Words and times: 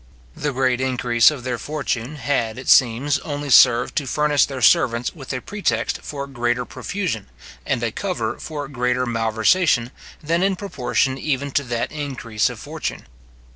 The 0.35 0.51
great 0.51 0.81
increase 0.81 1.29
of 1.29 1.43
their 1.43 1.59
fortune 1.59 2.15
had, 2.15 2.57
it 2.57 2.67
seems, 2.67 3.19
only 3.19 3.51
served 3.51 3.95
to 3.97 4.07
furnish 4.07 4.45
their 4.47 4.59
servants 4.63 5.13
with 5.13 5.31
a 5.31 5.41
pretext 5.41 5.99
for 6.01 6.25
greater 6.25 6.65
profusion, 6.65 7.27
and 7.67 7.83
a 7.83 7.91
cover 7.91 8.39
for 8.39 8.67
greater 8.67 9.05
malversation, 9.05 9.91
than 10.19 10.41
in 10.41 10.55
proportion 10.55 11.19
even 11.19 11.51
to 11.51 11.63
that 11.65 11.91
increase 11.91 12.49
of 12.49 12.59
fortune. 12.59 13.05